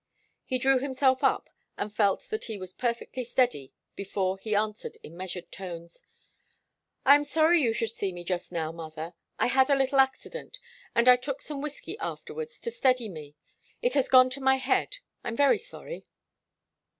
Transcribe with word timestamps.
He 0.43 0.57
drew 0.57 0.79
himself 0.79 1.23
up 1.23 1.47
and 1.77 1.93
felt 1.93 2.23
that 2.31 2.45
he 2.45 2.57
was 2.57 2.73
perfectly 2.73 3.23
steady 3.23 3.71
before 3.95 4.39
he 4.39 4.55
answered 4.55 4.97
in 5.03 5.15
measured 5.15 5.51
tones. 5.51 6.07
"I'm 7.05 7.23
sorry 7.23 7.61
you 7.61 7.71
should 7.71 7.91
see 7.91 8.11
me 8.11 8.23
just 8.23 8.51
now, 8.51 8.71
mother. 8.71 9.13
I 9.37 9.45
had 9.45 9.69
a 9.69 9.75
little 9.77 9.99
accident, 9.99 10.57
and 10.95 11.07
I 11.07 11.17
took 11.17 11.39
some 11.39 11.61
whiskey 11.61 11.99
afterwards 11.99 12.59
to 12.61 12.71
steady 12.71 13.09
me. 13.09 13.35
It 13.83 13.93
has 13.93 14.09
gone 14.09 14.31
to 14.31 14.41
my 14.41 14.55
head. 14.55 14.97
I'm 15.23 15.35
very 15.35 15.59
sorry." 15.59 16.07